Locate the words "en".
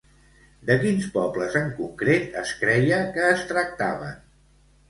1.61-1.69